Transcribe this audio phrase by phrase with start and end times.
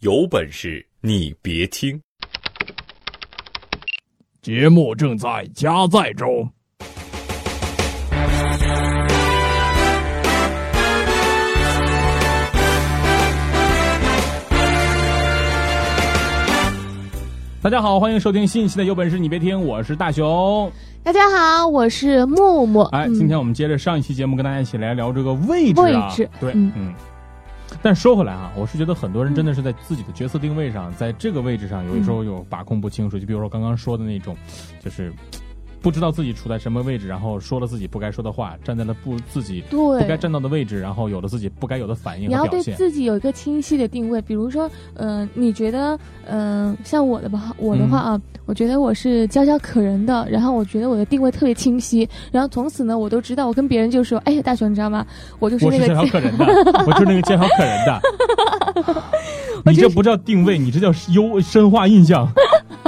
[0.00, 2.00] 有本事你别听！
[4.40, 6.50] 节目正在加载中。
[17.60, 20.72] 大家好，欢迎收听新一期的《有本事你别听》，我是大熊。
[21.02, 22.80] 大家好，我是木木。
[22.84, 25.84] 哎，今天我们接着上一期节目，跟大家一起来聊这个位置啊。
[25.84, 26.94] 位置，对，嗯。
[27.82, 33.18] 但说回来啊，我是觉得很多人真的是在自己的角色定位上，在这个位置上，有的时候有把控不清楚。
[33.18, 34.36] 就比如说刚刚说的那种，
[34.80, 35.12] 就是。
[35.82, 55.06] 不知道自己处在什么位置，然后说了自己不该说的话，站在了不自己不该站到的位置，然后有了自己不该有的反应你要对自己有一个清晰的定位，比如说，嗯，你觉得，嗯，像我的吧，我的话啊，我觉得我是娇娇可人的，然后我觉得我的定位特别清晰，然后从此呢，我都知道，我跟别人就说，哎，大雄，你知道吗？
[55.38, 56.44] 我就是那个娇小可人的，
[56.86, 58.02] 我就是那个娇小可人的。
[59.66, 62.28] 你这不叫定位，你这叫优深化印象，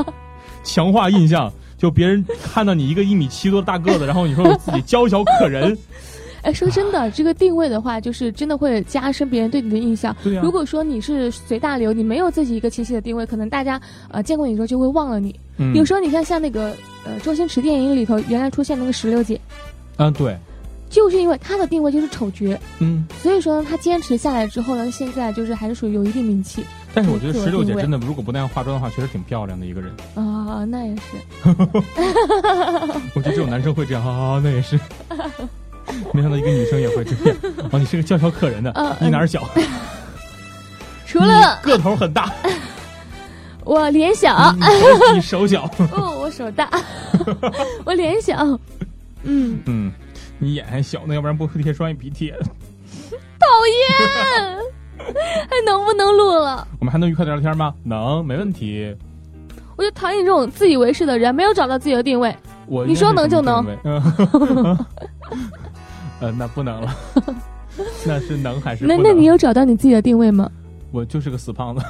[0.63, 1.53] 强化印象。
[1.83, 5.77] 就别人看到你一个一米七多大个子， 然后你说我自己娇小可人，
[6.43, 10.15] 哎，说真的，这个定位的话，就是真的会加深别人对你的印象。
[10.23, 13.81] 对如果说你是随大流，你没有自己一个清晰的定位，可能大家
[14.13, 15.35] 呃见过你之后就会忘了你。
[15.75, 16.73] 有时候你看像那个
[17.05, 19.41] 呃周星驰电影里头原来出现那个石榴姐，
[19.97, 20.37] 嗯，对，
[20.89, 26.65] 就是因为她的定位就是丑角，嗯，所以说呢，她坚持下来之后呢，现在就是还是属于有一定名气。
[26.95, 30.65] 但是我觉得石榴姐真的，如果不那样化妆的话，确实挺漂亮的一个人啊。
[30.65, 31.03] 那也是，
[33.15, 34.41] 我觉得只有男生会这样啊。
[34.43, 34.79] 那也是，
[36.13, 37.37] 没想到一个女生也会这样。
[37.71, 39.49] 哦，你是个娇小可人的，你哪儿小？
[41.07, 42.33] 除了个头很大，
[43.65, 44.55] 我脸小，
[45.15, 45.65] 你手小。
[45.93, 46.71] 哦，我手大，
[47.85, 48.37] 我脸小。
[49.25, 49.93] 嗯嗯，
[50.39, 52.33] 你眼还小呢，要不然不会贴双眼皮贴。
[53.39, 54.59] 讨厌。
[55.49, 56.67] 还能不能录了？
[56.79, 57.75] 我们还能愉快的聊天吗？
[57.85, 58.95] 能，没问题。
[59.77, 62.35] 我就讨厌这种自以为是的人，没有找到自己的定位。
[62.67, 63.65] 我你说能就能。
[66.21, 66.95] 呃，那不能了。
[68.07, 68.85] 那是能还是？
[68.87, 70.51] 那那你有找到你自己的定位吗？
[70.93, 71.83] 我就是个死胖子。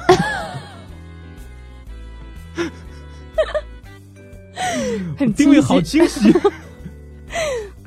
[5.17, 6.33] 很定位好清晰。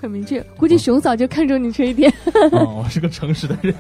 [0.07, 2.13] 很明确，估计熊嫂就看中你这一点。
[2.53, 3.75] 哦，我是个诚实的人，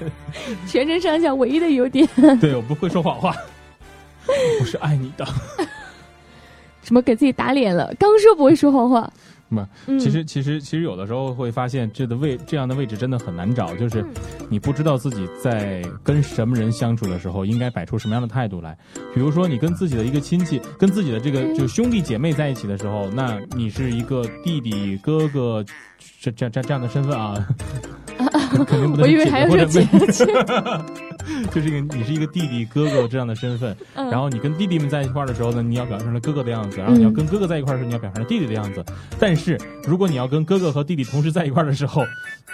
[0.67, 2.07] 全身上下唯一的优点。
[2.41, 3.35] 对，我不会说谎话，
[4.61, 5.25] 我是爱你的。
[6.83, 7.95] 什么给自己打脸了？
[7.99, 9.11] 刚说不会说谎话。
[9.49, 9.65] 不，
[9.99, 14.05] 其实其实其实有的时候会发现，这的位这样的位置真的很难找，就是
[14.49, 18.77] 你不知道自己在跟什么人相处的时候应该摆出什么样的态度来。
[19.15, 25.65] 比如说，你跟自己的一个亲戚、跟自己的这个就兄弟姐妹在一起的时候，那你是一个弟弟、哥哥
[26.21, 27.49] 这这这这样的身份啊。
[28.65, 29.03] 肯定不能。
[29.03, 30.27] 我以为还有姐姐，
[31.53, 38.85] 就是一个你是一个弟弟哥哥这样的身份，然后你跟弟弟们在一块儿的时候呢，你要表现成哥哥的样子；然后你要跟哥哥在一块儿的时候，你要表现成弟弟的样子。
[39.19, 42.05] 但是如果你要跟哥哥和弟弟同时在一块儿的时候，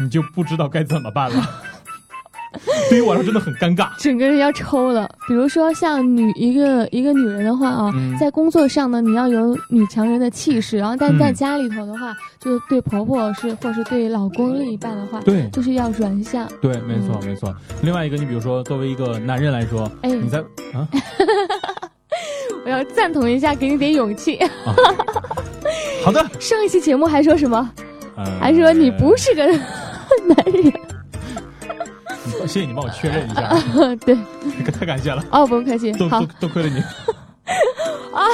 [0.01, 1.49] 你就不知道该怎么办了。
[2.89, 5.09] 对于我来说真的很尴尬，整个人要抽了。
[5.27, 16.47] 比如说像女一个一个女人的话啊，在工作上呢，你要有女强人的气势，然后但在家里头的话，就是对婆婆是或是对老公另一半的话，对，就是要软下。
[16.61, 17.55] 对，没错没错。
[17.83, 20.39] 另外一个，你比如说作为一个男人来说，哎，你在
[20.75, 20.87] 啊，
[22.65, 24.39] 我要赞同一下，给你点勇气。
[26.05, 26.25] 好的。
[26.39, 27.71] 上一期节目还说什么？
[28.39, 30.73] 还说你不是个男人。
[32.41, 33.49] 谢谢你帮我确认一下，
[34.05, 34.17] 对，
[34.73, 35.25] 太感谢了。
[35.31, 36.09] 哦，不用客气，都
[36.41, 36.79] 都亏了你。
[38.13, 38.27] 啊，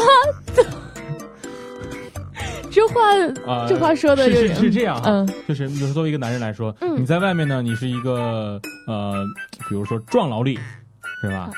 [2.71, 3.01] 这话
[3.67, 9.25] 这话说的是是这样啊，就是比如说作为一个男人来说，你在外面呢，你是一个呃，
[9.69, 10.59] 比如说壮劳力，
[11.21, 11.51] 是吧？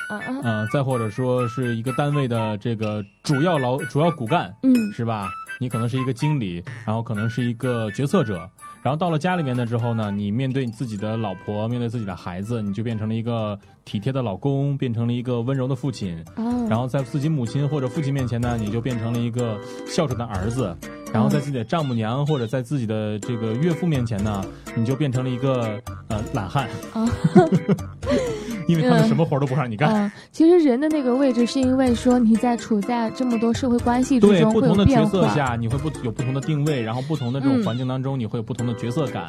[0.43, 5.29] 嗯，再或者说是一个单位的这个主要劳主要骨干，嗯，是吧？
[5.59, 8.49] 你可能是一个经理，然后可能是一个决策者。
[8.81, 16.23] 然后到了家里面的之后呢，你面对你自己的老婆，面对自己的孩子，你就变成了一个体贴的老公，变成了一个温柔的父亲。
[16.35, 16.67] 哦。
[16.69, 20.75] 然后在自己母亲或者父亲面前呢，你就变成了一个孝顺的儿子。
[21.13, 24.41] 然后在自己的丈母娘或者在自己的这个岳父面前呢，
[24.75, 26.67] 你就变成了一个呃懒汉。
[26.93, 27.05] 啊。
[28.67, 30.09] 因为他们什么活都不让你干。
[30.31, 39.27] 其实人的那个位置，是因为说你在处在这么多社会关系之中，对不同的角色下，你会不有不同的定位，然后不同的这种环境当中，你会有不同的角色感。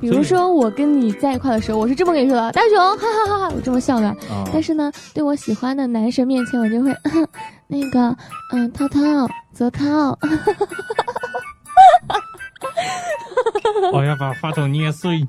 [0.00, 4.16] 比如说我跟你在一块的时候，我是这么跟你说的，大熊，哈哈哈哈，我这么笑的。
[4.52, 6.94] 但是呢，对我喜欢的男神面前，我就会
[7.66, 8.16] 那个，
[8.52, 9.00] 嗯，涛涛，
[9.52, 10.16] 泽涛。
[13.92, 15.26] 我要把话筒捏碎。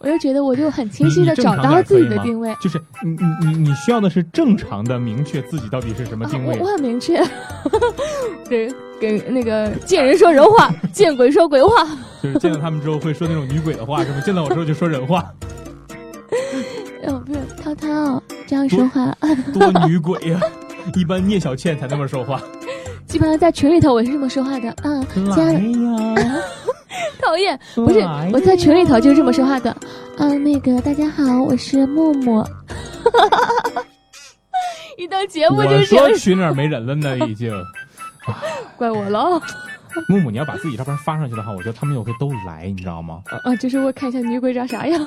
[0.00, 2.54] 我就觉得我就很清晰的找到自己的定位。
[2.60, 6.58] 就是你你你你需要的是正常的明确自己到底是什么定位。
[6.58, 7.22] 我很明确，
[8.46, 8.70] 对，
[9.00, 11.86] 给那个见人说人话，见鬼说鬼话。
[12.22, 14.20] 就是见到他们之后会说那种女鬼的话，是吗？
[14.20, 15.24] 见到我之后就说人话。
[17.06, 19.16] 哦，不是，涛涛这样说话
[19.52, 20.40] 多女鬼呀！
[20.94, 22.40] 一般聂小倩才那么说话。
[23.06, 24.90] 基本上在群里头我是这么说话的啊，
[25.36, 26.42] 来呀！
[27.20, 28.00] 讨厌，不是
[28.32, 29.74] 我在群里头就是这么说话的。
[30.18, 32.44] 嗯，那个大家好，我是木木。
[34.96, 37.52] 一到节目就是我说群里没人了呢，已经。
[38.76, 39.40] 怪我了。
[40.08, 43.22] 木木，你要把自己照片发上去的话，我觉得他们也会都来，你知道吗？
[43.44, 45.00] 啊，就是我看一下女鬼长啥样。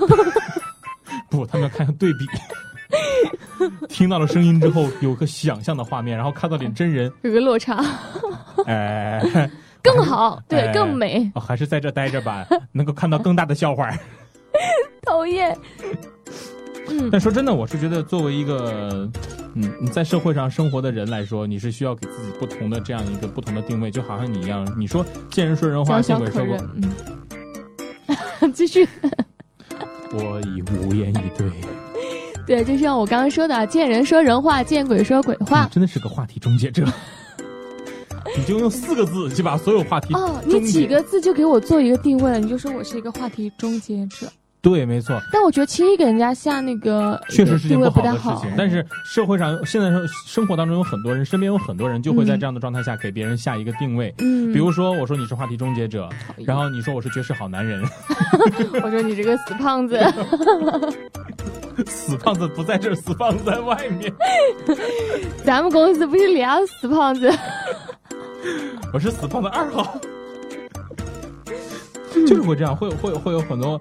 [1.29, 2.25] 不，他们要看看对比。
[3.89, 7.83] 听到了声音之后，有个想象的画面，然后看到点真人，有个落差。
[8.65, 9.21] 哎，
[9.83, 11.29] 更好，对，更美。
[11.35, 13.91] 还是在这待着吧，能够看到更大的笑话。
[15.03, 15.57] 讨厌。
[16.89, 19.09] 嗯，但说真的，我是觉得作为一个，
[19.55, 26.57] 嗯，你在社会上生活的人来说，你是需要给自己不同的这样一个不同的定位，就好像你一样，你说见人说人话，见鬼说鬼。
[28.39, 28.87] 嗯，继续。
[30.13, 31.49] 我已无言以对。
[32.45, 35.67] 对，就像我刚刚说的，见人说人话，见鬼说鬼话。
[35.71, 36.85] 真的是个话题终结者。
[38.37, 44.27] 你就用四个字就把所有话题哦，你几个字就给我做一个定位了，你就说我是一个话题终结者。
[44.59, 45.21] 对，没错。
[45.31, 48.51] 但我觉得轻易给人家下那个确实是件不好的事情。
[48.57, 54.13] 但是社会上现在生生活当中有很多人，身边有很多人就会在这样的状态下给别人下一个定位。
[54.17, 56.09] 嗯，比如说我说你是话题终结者，
[56.45, 57.81] 然后你说我是绝世好男人，
[58.83, 59.97] 我说你这个死胖子，
[61.87, 64.11] 死胖子不在这儿，死胖子在外面。
[65.45, 67.31] 咱们公司不是俩死胖子，
[68.91, 69.97] 我是死胖子二号。
[72.25, 73.79] 就是会这样，会有会有会有很多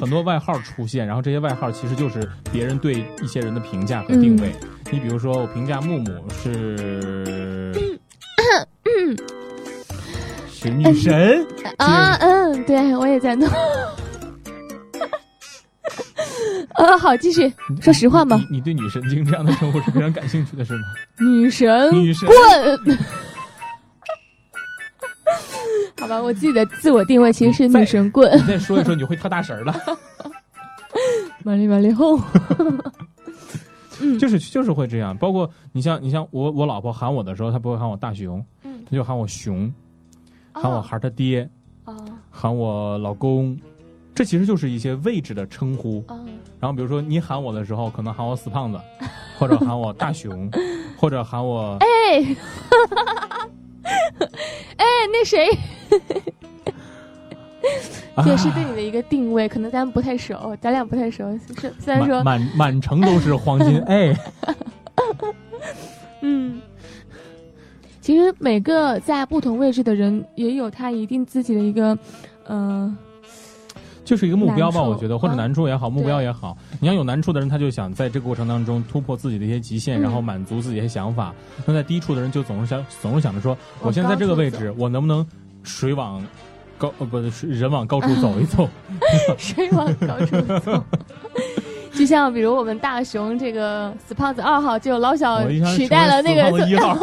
[0.00, 4.52] 很多外号出现，然后这些外号其实就是别人对一些人的评价和定位。
[4.90, 7.72] 你比如说，我评价木木是
[10.50, 11.46] 是女神
[11.76, 13.48] 啊，嗯，对我也在弄。
[16.74, 18.40] 呃，好，继续说实话嘛。
[18.50, 20.80] 你对女神经这样的称呼是非常感兴趣的，是吗？
[21.18, 22.98] 女神，女神，滚！
[26.22, 28.30] 我自己的自我定位其实是女神棍。
[28.38, 29.74] 你再说一说，你会跳大神了。
[31.44, 32.18] 玛丽玛丽后，
[34.00, 35.16] 嗯， 就是就是会这样。
[35.16, 39.72] 包括你像你像我我老婆喊我的时候，她不会喊我大熊，嗯，她就喊我熊，
[40.52, 41.48] 喊我孩他爹，
[41.84, 41.94] 哦，
[42.30, 43.58] 喊我老公，
[44.14, 46.04] 这其实就是一些位置的称呼。
[46.60, 48.78] 然后比如说你喊我的时候，可能喊我死胖子，
[49.38, 50.50] 或者喊我大熊，
[50.96, 51.86] 或者喊我哎。
[54.76, 55.48] 哎，那谁，
[58.24, 61.24] 这是对你的一个定位，可能咱们不太熟，咱俩不太熟。
[61.60, 64.16] 是虽然说满满城都是黄金， 哎，
[66.22, 66.60] 嗯，
[68.00, 71.96] 其实每个在不同位置的人也有他一定自己的一个，
[72.48, 72.96] 嗯。
[74.04, 76.56] 就是一个目标吧，我觉得，或者难处也好，目标也好。
[76.80, 81.34] 你要有难处的人，他就想在这个过程当中突破自己的一些极限，然后满足自己的想法。
[81.66, 85.26] 那在低处的人就总是想，总是想着说，我现在在这个位置，我能不能
[85.62, 86.24] 水往
[86.76, 88.68] 高呃不是人往高处走一走？
[89.36, 90.84] 水往高处走。
[91.92, 95.44] 就像比如我们大熊这个死胖子二号，就老小
[95.74, 96.96] 取代了那个一号，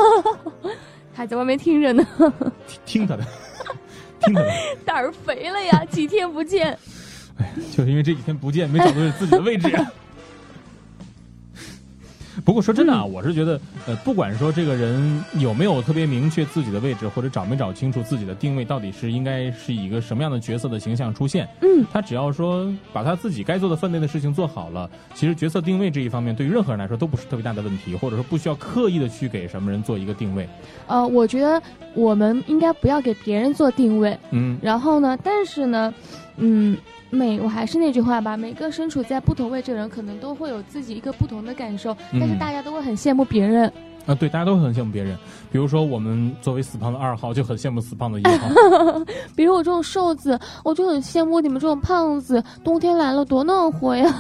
[1.13, 2.05] 还在外面听着呢。
[2.85, 3.23] 听他的，
[4.21, 4.49] 听他的。
[4.85, 6.77] 胆儿肥了呀，几天不见。
[7.37, 9.67] 哎，就是因为这几天不见，没找到自己的位置。
[12.45, 30.47] 不过说真的啊，我是觉得，呃，不管说这个人有没有特别明确自己的位置，或者找没找清楚自己的定位，到底是应该是以一个什么样的角色的形象出现，嗯，他只要说把他自己该做的分内的事情做好了，其实角色定位这一方面对于任何人来说都不是特别大的问题，或者说不需要刻意的去给什么人做一个定位。
[30.85, 31.59] 呃，我觉得
[31.95, 35.91] 我们应该不要给别人做定位，嗯，然后呢，但是呢，
[36.37, 36.77] 嗯。
[37.09, 43.71] 每我还是那句话吧，每个身处在不同位置的人，可能都会有自己一个不同的感受，但是大家都会很羡慕别人。
[44.05, 45.17] 啊，对，大家都会很羡慕别人。
[45.51, 48.47] 比如说，我们作为死胖的二号，就很羡慕死胖的一号。
[49.35, 54.13] 比如我这种瘦子，我就很羡慕你们这种胖子，冬天来了多暖和呀。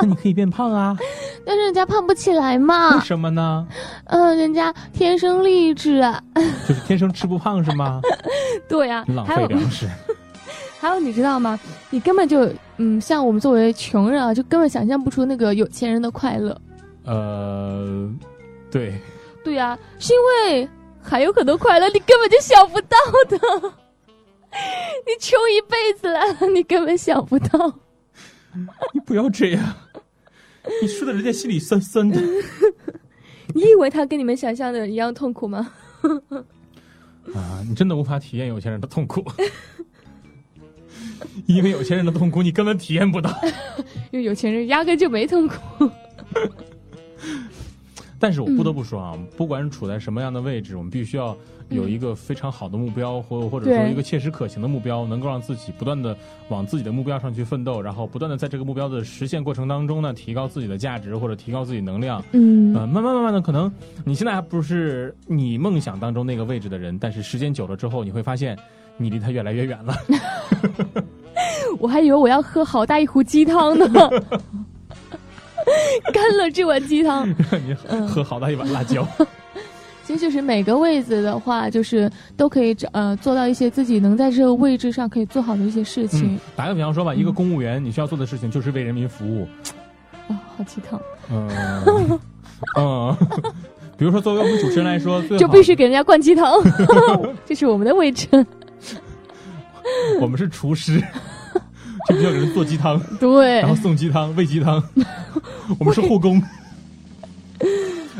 [0.00, 0.96] 那 你可以变胖啊，
[1.44, 2.94] 但是人家胖不起来嘛。
[2.94, 3.66] 为什么呢？
[4.06, 6.22] 嗯，人家天生丽质啊。
[6.68, 8.00] 就是天生吃不胖是吗？
[8.68, 9.88] 对呀，浪费粮食。
[10.84, 11.58] 还有你知道吗？
[11.88, 16.60] 你根本就嗯，像我们作为穷人啊，就根本想象不出那个有钱人的快乐。
[17.06, 18.06] 呃，
[18.70, 18.92] 对，
[19.42, 20.18] 对呀，是因
[20.52, 20.68] 为
[21.00, 22.98] 还有很多快乐你根本就想不到
[23.30, 23.38] 的。
[24.52, 26.20] 你穷一辈子了，
[26.52, 27.78] 你根本想不到。
[28.92, 29.74] 你不要这样，
[30.82, 32.20] 你说的人家心里酸酸的。
[33.54, 35.72] 你以为他跟你们想象的一样痛苦吗？
[37.34, 39.24] 啊，你真的无法体验有钱人的痛苦，
[41.46, 43.30] 因为有钱人的痛苦你根本体验不到，
[44.10, 45.90] 因为有钱人压根就没痛苦。
[48.18, 51.36] 但是我不得不说啊，不管处在什么样的位置，我们必须要
[51.68, 56.16] 有一个非常好的目标，或或者说一个切实可行的目标，能够让自己不断的
[56.48, 62.24] 往自己的目标上去奋斗，然后不断的在这个目标的实现过程当中呢，提高自己的价值或者提高自己能量。
[62.32, 63.70] 嗯，呃，慢慢慢慢的，可能
[64.06, 68.58] 你现在还不是你梦想当中那个位置的人，但是时间久了之后，你会发现
[68.96, 69.94] 你离他越来越远了。
[71.78, 73.86] 我还以为我要喝好大一壶鸡汤呢。
[76.12, 77.28] 干了这碗鸡汤，
[77.66, 77.74] 你
[78.06, 79.06] 喝好大一碗辣椒。
[80.04, 86.38] 其实就是每个位子的话，就是都可以呃做到一些自己能在这个位置上可以做好的一些事情。
[86.54, 89.48] 打个比方说吧，一个公务员，你需要做的事情就是为人民服务。
[90.28, 91.00] 啊，好鸡汤。
[91.32, 91.48] 嗯
[92.76, 93.16] 嗯，
[93.96, 96.52] 比如说作为我们主持人来说，就必须给人家灌鸡汤，
[97.46, 98.28] 这是我们的位置。
[100.20, 101.02] 我们是厨师。
[102.06, 104.82] 就需要给人做鸡汤，对，然后送鸡汤、喂鸡汤。
[105.78, 106.42] 我们是护工。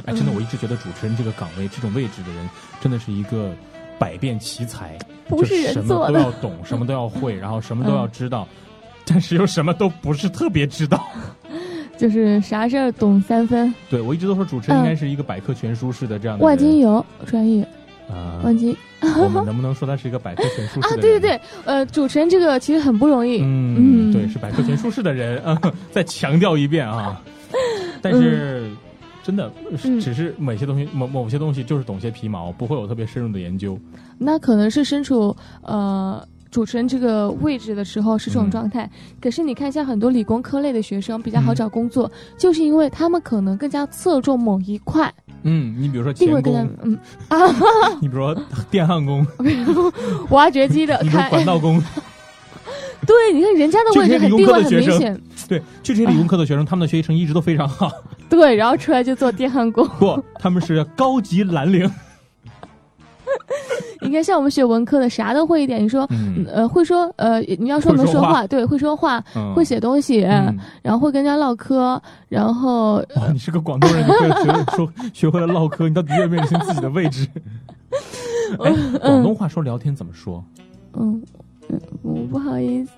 [0.07, 2.49] 哎，真的，我一直觉得主持人这个岗位、这种位置的人，
[2.81, 3.53] 真的是一个
[3.99, 4.99] 百变奇才，
[5.29, 8.49] 不是什么都要懂，什么都要会，然后什么 都要知道，
[9.05, 11.07] 但是又什么都不是特别知道，
[11.99, 13.75] 就是啥事儿懂三分。
[13.91, 16.45] 对，我一直都说主持人应该是一个百科全书式的这样的。
[16.45, 17.69] 万金油专业。
[18.09, 20.89] 啊，忘记，我们能不能说他是一个百科全书式的？
[20.95, 23.41] 啊，对对对，呃，主持人这个其实很不容易。
[23.43, 25.59] 嗯，对，是百科全书式的人啊。
[25.91, 27.23] 再强调一遍啊，
[28.03, 28.69] 但是
[29.23, 29.51] 真的
[30.01, 33.79] 只是某些东西，某某些东西就是懂些皮毛，不会有特别深入的研究。
[34.19, 38.89] 那可能是身处呃主持人这个位置的时候是这种状态。
[39.21, 45.13] 可是你看，像很多理工科类的学生比较好找工作，就是因为他们可能更加侧重某一块。
[45.45, 46.99] 嗯，你比如说钳工，嗯。
[47.29, 47.39] 啊，
[48.03, 48.35] 你比如说
[48.71, 49.27] 电焊工，
[50.31, 51.81] 挖掘机的， 开管道工，
[53.07, 57.91] 对，你看人家的位置很地位很明显，对，就这些理工科的学生，他们的学习成绩一直都非常好，
[58.29, 61.91] 对，然后出来就做电焊工，不，他们是高级蓝领。
[64.01, 65.83] 你看，像我们学文科的，啥都会一点。
[65.83, 66.09] 你说，
[66.53, 69.23] 呃，会说，呃，你要说能说话，对，会说话，
[69.55, 70.19] 会写东西，
[70.83, 72.97] 然后会跟人家唠嗑，然后。
[73.17, 77.27] 哇，你是个广东人，你会学说学会了唠嗑，你到底愿不愿意自己的位置？
[78.63, 80.45] 哎，广东话说聊天怎么说？
[80.95, 81.23] 嗯。
[82.15, 82.93] 嗯，不好意思，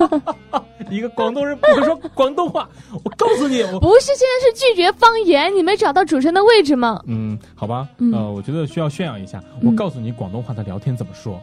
[0.90, 2.68] 一个广东人不会说广东话。
[3.04, 7.00] 我告诉你，我不是现在是拒绝方言，你没找到主持人的位置吗？
[7.06, 9.42] 嗯，好吧，呃，我觉得需要炫耀一下。
[9.62, 11.40] 我告诉你，广东话的聊天怎么说，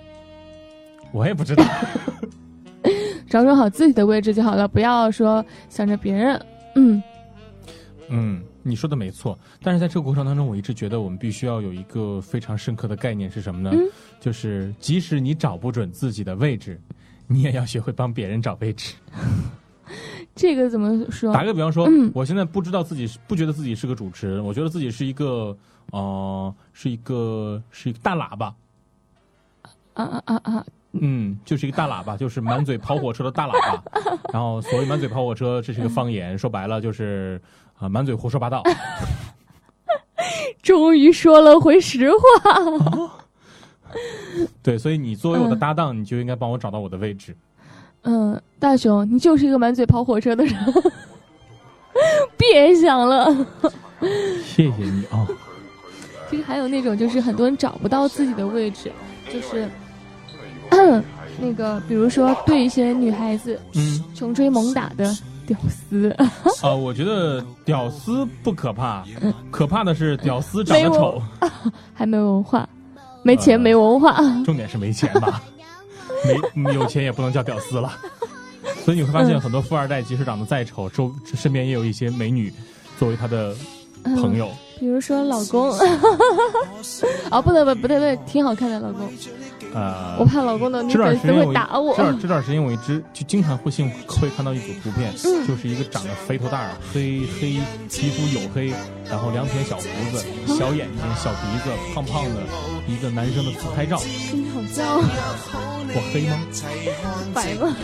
[1.12, 1.64] 我也不知道。
[3.30, 6.46] 找准好自己的位置就好了，不要说想着别人。
[6.76, 7.04] 嗯
[8.10, 8.42] 嗯。
[8.62, 13.72] 你说的没错，但是在这个过程当中，我一直觉得我们必须要有一个非常深刻的概念是什么呢？
[14.20, 16.80] 就是即使你找不准自己的位置，
[17.32, 18.96] 你也要学会帮别人找位置。
[20.36, 21.32] 这个怎么说？
[21.34, 25.56] 打个比方说，我现在不知道自己不觉得自己是个主持人，我觉得自己是一个
[25.92, 28.56] 呃，是一个是一个大喇叭。
[29.94, 30.66] 啊啊啊啊！
[30.94, 33.84] 嗯，就是一个大喇叭，就是满嘴跑火车的大喇叭。
[34.34, 37.40] 然后所谓满嘴跑火车，这是一个方言，说白了就是
[37.78, 38.64] 啊，满嘴胡说八道。
[40.64, 43.22] 终于说了回实话。
[44.70, 47.36] 对，所以你作为我的搭档，你就应该帮我找到我的位置。
[48.04, 50.56] 嗯，大雄，你就是一个满嘴跑火车的人。
[52.38, 53.34] 别想了。
[54.44, 55.28] 谢谢你啊。
[56.30, 58.92] 其实还有那种，就是很多人找不到自己的位置，
[59.34, 59.68] 就是。
[61.42, 65.12] 那个，比如说对一些女孩子，嗯，穷追猛打的
[65.48, 66.12] 屌丝
[66.62, 69.04] 啊，我觉得屌丝不可怕，
[69.50, 71.20] 可怕的是屌丝长得丑，
[71.96, 72.68] 还没文化，
[73.24, 74.14] 没钱没文化，
[74.46, 75.42] 重点是没钱吧？
[76.54, 77.92] 没有钱也不能叫屌丝了，
[78.84, 82.52] 所以你会发现很多富二代即使长得再丑，周身边也有一些美女
[82.98, 83.56] 作为他的
[84.04, 84.50] 朋友，
[84.80, 85.70] 比如说老公，
[87.32, 89.10] 哦，不对不不对不对，挺好看的老公。
[89.74, 91.96] 呃，我怕老公的女粉丝会打我。
[91.96, 95.14] 这段这段时间我一直就经常会信会看到一组图片，
[95.48, 97.60] 就是一个长得肥头大耳、黑黑
[97.90, 98.74] 皮肤黝黑，
[99.10, 100.26] 然后两撇小胡子、
[100.58, 102.42] 小眼睛、小鼻子、胖胖的
[102.88, 104.02] 一个男生的自拍照。
[104.34, 104.86] 你好像
[105.92, 106.38] 我黑吗？
[107.34, 107.76] 白吗？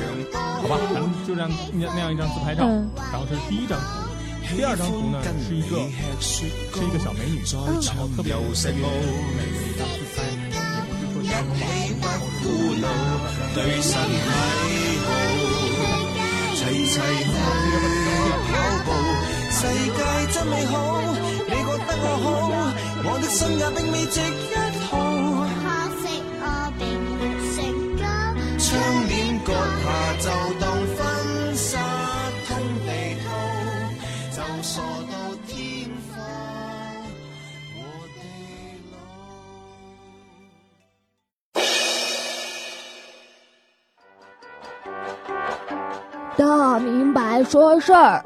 [0.62, 4.56] 好吧，咱们就这样那那样一张自拍照，然后这是第一张图。
[4.56, 5.78] 第二张图呢是一个
[6.20, 7.42] 是一个小美女，
[7.86, 8.82] 然后特别特别美
[11.26, 11.34] 的
[11.82, 14.30] 一张自拍。
[16.56, 17.00] 齐齐去
[18.50, 18.52] 跑
[18.86, 18.88] 步。
[19.52, 19.60] 世
[19.96, 20.00] 界
[20.34, 20.74] 真美好，
[21.48, 22.28] 你觉得我好，
[23.06, 24.24] 我的心也并未值一
[47.36, 48.24] 来说事儿。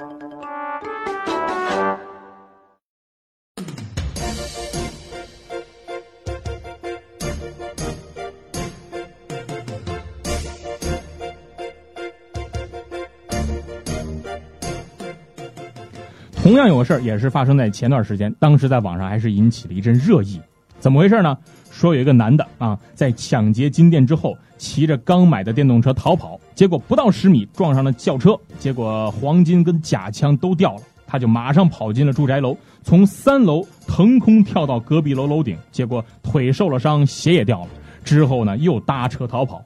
[16.44, 20.40] 同样有个事儿，也是发生在前段时间，当时在网上还是引起了一阵热议。
[20.80, 21.36] 怎么回事呢？
[21.72, 30.82] 说有一个男的啊，在抢劫金店之后，骑着刚买的电动车逃跑，结果不到十米撞上了轿车，结果黄金跟假枪都掉了。
[31.08, 37.68] 他就马上跑进了住宅楼，从三楼腾空跳到隔壁楼楼顶，结果腿受了伤，鞋也掉了。
[38.04, 39.64] 之后呢，又搭车逃跑，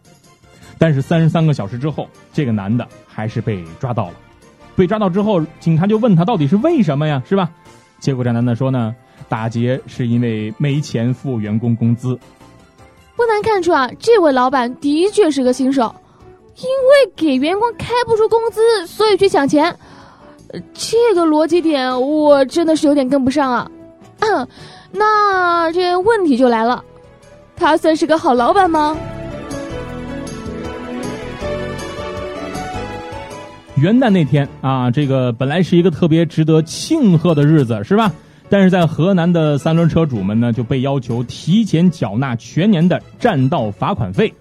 [0.78, 4.14] 但是三十三个小时之后，这个男的还是被抓到了。
[4.76, 7.50] 被抓到之后，警察就问他到底是为什么呀，是吧？
[8.00, 8.94] 结果这男的说呢，
[9.28, 12.16] 打劫是因为没钱付员工工资。
[13.16, 15.94] 不难看出啊，这位老板的确是个新手，
[16.58, 19.76] 因为给员工开不出工资，所以去抢钱。
[20.74, 23.70] 这个逻辑点我真的是有点跟不上啊。
[24.92, 26.84] 那这问题就来了，
[27.56, 28.96] 他算是个好老板吗？
[33.78, 38.12] 元旦那天啊，这个本来是一个特别值得庆贺的日子，是吧？
[38.48, 44.32] 但是在河南的三轮车主们呢，就被要求提前缴纳全年的占道罚款费。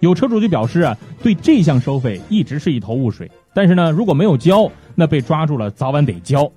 [0.00, 3.30] 有车主就表示啊，对这项收费一直是一头雾水。
[3.54, 6.50] 但是呢，如果没有交，那被抓住了早晚得交。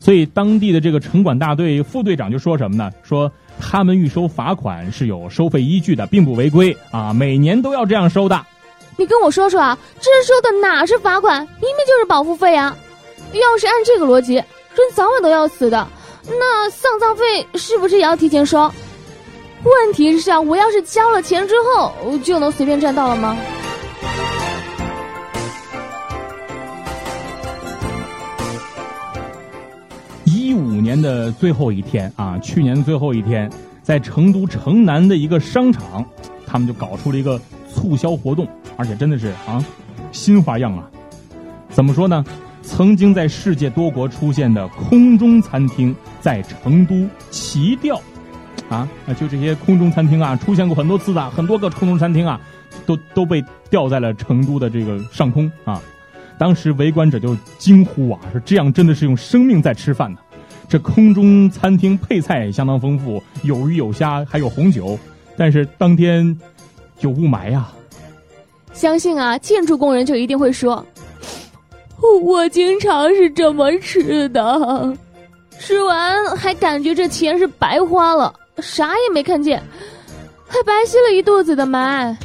[0.00, 2.90] 所以当地的这个城管大队副队长就说什么呢？
[3.02, 3.30] 说
[3.60, 8.40] 他们预收罚款是有收费依据的，并不违规啊，每年都要这样收的。
[8.96, 12.76] 你跟我说说啊，这收的哪是罚款，明明就是保护费啊！
[13.32, 14.44] 要是按这个逻辑，人
[14.94, 15.86] 早晚都要死的，
[16.26, 18.70] 那丧葬费是不是也要提前收？
[19.64, 23.36] 问题是啊，我要是交了钱之后，就能随便占道了吗？
[30.24, 33.50] 一五年的最后一天啊，去年的最后一天，
[33.82, 36.04] 在成都城南的一个商场，
[36.46, 37.40] 他们就搞出了一个
[37.72, 38.46] 促销活动。
[38.76, 39.62] 而且真的是啊，
[40.12, 40.88] 新花样啊！
[41.70, 42.24] 怎么说呢？
[42.62, 48.00] 曾经在世界多国出现的空中餐厅，在成都齐调，
[48.68, 49.14] 啊啊！
[49.14, 52.40] 就这些空中餐厅啊，出现过很多次的，很多个空中餐厅啊，
[52.86, 55.80] 都都被吊在了成都的这个上空啊！
[56.38, 60.18] 当时围观者就惊呼啊，说这样真的是用生命在吃饭呢！
[60.68, 64.98] 这空中餐厅配菜也相当丰富，有鱼有虾，还有红酒，
[65.36, 66.38] 但是当天
[67.00, 67.68] 有雾霾呀。
[68.74, 70.84] 相信啊，建筑工人就一定会说
[72.22, 74.96] ：“我经常是这么吃的，
[75.58, 79.62] 吃完还感觉这钱是白花了，啥也没看见，
[80.46, 82.16] 还白吸了一肚子的霾。”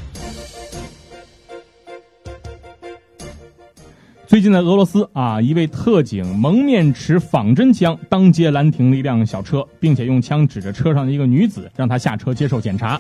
[4.26, 13.00] 最近在俄罗斯啊，一位特警蒙面持仿真枪，当街拦停了一辆小车，并且用枪指着车上的一个女子，让她下车接受检查。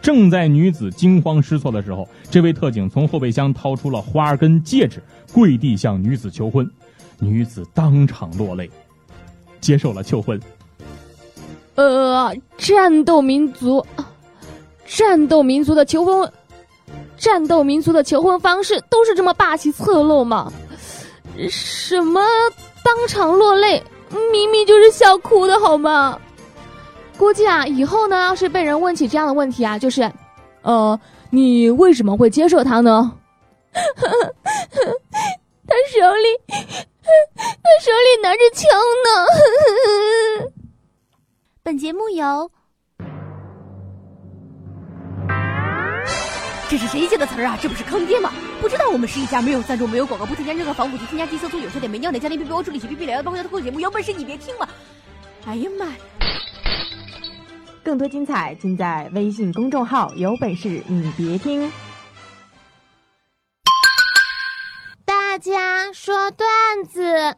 [0.00, 5.02] 正在女子惊慌失措的时候，这位特警从后备箱掏出了花跟戒指，
[5.34, 6.66] 跪地向女子求婚，
[7.18, 8.70] 女子当场落泪，
[9.60, 10.40] 接受了求婚。
[11.76, 13.84] 呃，战斗民族，
[14.86, 16.32] 战斗民族的求婚，
[17.16, 20.52] 战斗民族的求婚方式都是这么霸气侧漏吗？
[21.50, 22.20] 什么
[22.84, 23.82] 当场落泪，
[24.30, 26.18] 明明就是笑哭的好吗？
[27.18, 30.08] 估计啊，以后呢，要是被人问起这样的问题啊，就是，
[30.62, 30.98] 呃，
[31.30, 33.12] 你为什么会接受他呢？
[35.66, 38.70] 他手里， 他手里拿着枪
[39.02, 39.08] 呢。
[41.64, 42.50] 本节目由……
[46.68, 47.56] 这是谁写的词儿啊？
[47.58, 48.30] 这不是坑爹吗？
[48.60, 54.68] 不知道我们是一家没有赞助、没有广告、不添加任何防腐剂、添加剂、色素、有色点、没尿点、加点 B B 我处理器、B B 聊的包括的特节目，有本事你别听嘛！
[55.46, 55.92] 哎呀妈呀！
[57.82, 61.72] 更多精彩尽在微信公众号“有本事你别听”。
[65.06, 67.34] 大家说段子。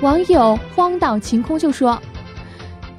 [0.00, 2.00] 网友荒岛晴空就说：“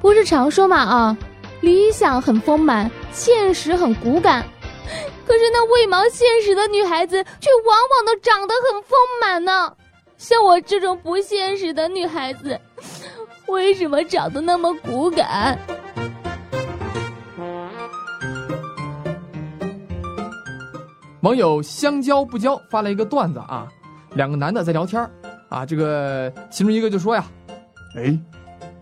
[0.00, 1.16] 不是常说嘛啊，
[1.62, 4.44] 理想很丰满，现实很骨感。
[5.26, 9.72] 可是那为毛现实的女孩子，却往往都长得很丰满呢。
[10.18, 12.60] 像我这种不现实的女孩子，
[13.48, 15.58] 为什么长得那么骨感？”
[21.22, 23.66] 网友香蕉不交发了一个段子啊，
[24.14, 25.08] 两个男的在聊天
[25.50, 27.24] 啊，这个其中一个就说呀，
[27.96, 28.18] 哎，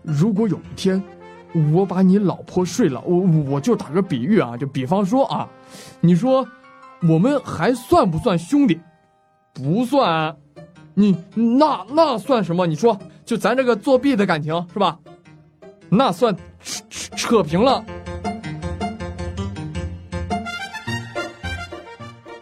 [0.03, 1.01] 如果有一天
[1.73, 3.17] 我把你老婆睡了，我
[3.51, 5.49] 我就打个比喻啊，就比方说啊，
[5.99, 6.47] 你说
[7.01, 8.79] 我们还算不算兄弟？
[9.51, 10.37] 不算，
[10.93, 12.67] 你那那算什么？
[12.67, 14.97] 你说就咱这个作弊的感情是吧？
[15.89, 17.83] 那算扯扯扯平了。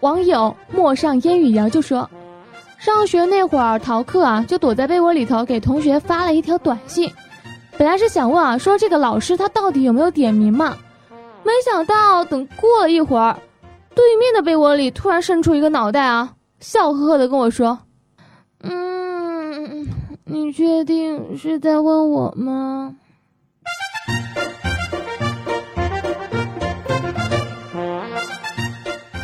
[0.01, 2.07] 网友陌上烟雨遥就说
[2.87, 7.11] ：“上学那会儿逃课啊，就躲在被窝里头给同学发了一条短信。
[7.77, 10.77] 本来是想问啊，说这个老师他到底有没有点名嘛？
[11.43, 13.37] 没想到等过了一会儿，
[13.93, 17.77] 对面的被窝里突然伸出一个脑袋啊，笑呵呵的跟我说
[18.63, 19.85] ：‘嗯，
[20.23, 22.95] 你确定是在问我吗？’”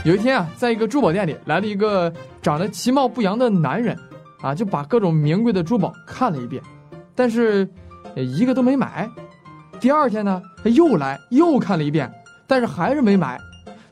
[0.04, 2.12] 有一天啊，在一个珠宝店里来了一个
[2.42, 3.98] 长得其貌不扬的男人，
[4.42, 6.62] 啊，就把各种名贵的珠宝看了一遍，
[7.16, 7.66] 但是
[8.16, 9.10] 一个都没买。
[9.80, 12.12] 第二天呢，他又来又看了一遍，
[12.46, 13.40] 但是还是没买。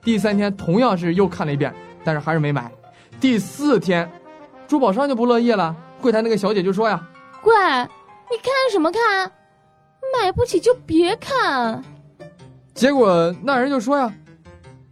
[0.03, 2.69] 第三天同样是又看了一遍，但是还是没买。
[3.21, 4.09] 第四天，
[4.67, 7.01] 珠宝商就不乐意了，柜台那个小姐就说呀
[7.43, 7.53] ：“喂，
[8.29, 9.31] 你看什么看？
[10.19, 11.81] 买不起就别看。”
[12.75, 14.13] 结果那人就说呀。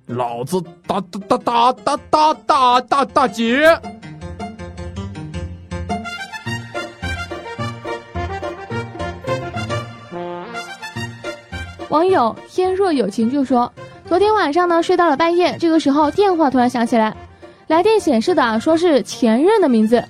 [0.09, 3.79] 老子大大大大大大大大姐！
[11.89, 13.71] 网友天若有情就说
[14.09, 17.15] ：“昨天晚上呢，睡到了半夜，这个时候电话突然响起来，
[17.67, 20.03] 来电显示的说是前任的名字。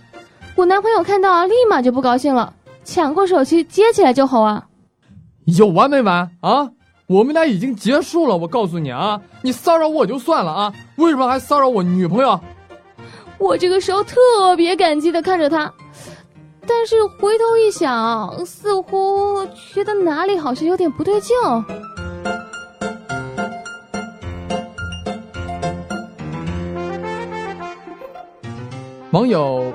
[0.55, 2.53] 我男朋友看到立马就不高兴了，
[2.85, 4.65] 抢过手机接起来就吼啊：
[5.43, 6.71] 有完没完啊！”
[7.09, 12.39] 我们俩已经结束了，我告诉你啊，你骚扰我就算了啊，为什么还骚扰我女朋友？
[13.39, 15.73] 我这个时候特别感激的看着他，
[16.67, 19.43] 但是回头一想，似乎
[19.73, 21.35] 觉得哪里好像有点不对劲。
[29.09, 29.73] 网友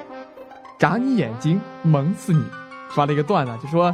[0.78, 2.44] 眨你眼睛萌死你，
[2.90, 3.92] 发了一个段子，就说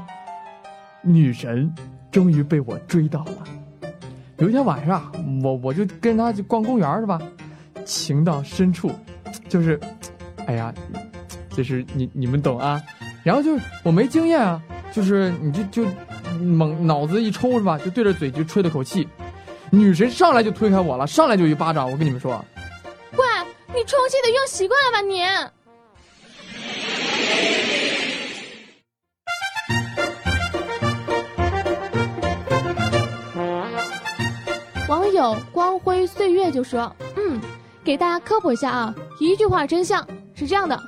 [1.01, 1.75] 女神。
[2.11, 3.45] 终于被我追到了。
[4.39, 7.21] 有一天晚上，我我就跟他去逛公园，是吧？
[7.85, 8.91] 情到深处，
[9.49, 9.79] 就是，
[10.47, 10.73] 哎呀，
[11.51, 12.83] 就是你你们懂啊。
[13.23, 15.87] 然后就我没经验啊，就是你就就
[16.39, 17.77] 猛脑子一抽是吧？
[17.79, 19.07] 就对着嘴就吹了口气，
[19.71, 21.91] 女神上来就推开我了，上来就一巴掌。
[21.91, 22.43] 我跟你们说，
[23.13, 23.19] 喂，
[23.75, 25.23] 你充气的用习惯了吧你？
[35.21, 37.39] 友光辉岁月就说：“嗯，
[37.85, 40.81] 给大家科普一下啊，一句话真相是这样的，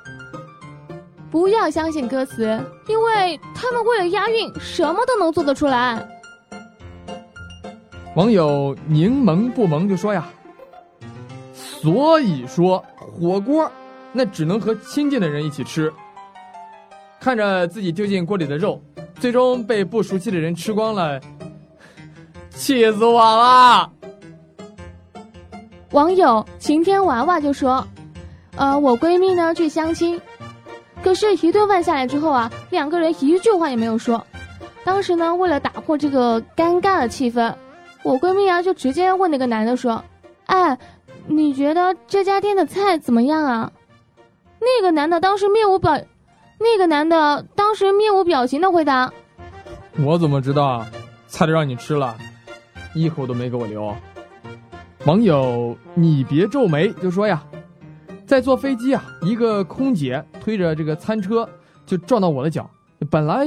[1.30, 6.02] 不要相信歌词，因为他们为了押韵，什么都能做得出来。”
[8.16, 10.26] 网友柠檬不萌就说呀
[11.52, 13.70] ：“所以说火锅，
[14.12, 15.92] 那只能和亲近的人一起吃。
[17.20, 18.82] 看着自己丢进锅里的肉，
[19.20, 21.20] 最终被不熟悉的人吃光了。”
[22.54, 23.90] 气死我了！
[25.92, 27.86] 网友晴天娃娃就说
[28.56, 30.18] ：“呃，我闺蜜呢去相亲，
[31.02, 34.26] 可是，一顿饭下来之后啊，两个人一句话也没有说。
[34.84, 37.54] 当时呢，为了打破这个尴尬的气氛，
[38.02, 40.02] 我闺蜜啊就直接问那个男的说
[40.46, 40.78] ：‘哎，
[41.26, 43.70] 你觉得这家店的菜怎么样啊？’
[44.58, 46.00] 那个男的当时面无表，
[46.58, 49.12] 那个男的当时面无表情的回答
[50.02, 50.86] ：‘我怎么知道？
[51.28, 52.16] 菜都让你吃了。’”
[52.94, 53.94] 一口都没给我留。
[55.04, 57.42] 网友你别皱眉就说呀，
[58.24, 61.48] 在坐飞机啊，一个空姐推着这个餐车
[61.84, 62.70] 就撞到我的脚。
[63.10, 63.46] 本来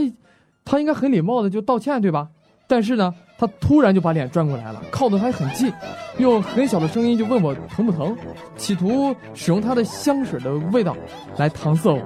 [0.66, 2.28] 她应该很礼貌的就道歉对吧？
[2.68, 5.72] 但是呢，她突然就把脸转过来了，靠得还很近，
[6.18, 8.18] 用很小的声音就问我疼不疼，
[8.58, 10.96] 企图使用她的香水的味道
[11.38, 12.02] 来搪塞我。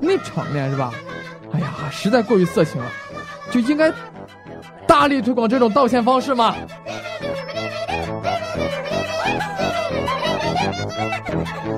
[0.00, 0.92] 那场面是吧？
[1.52, 2.90] 哎呀，实在过于色情了，
[3.52, 3.92] 就应该。
[4.88, 6.56] 大力推广这种道歉方式吗？
[11.44, 11.77] Thank you.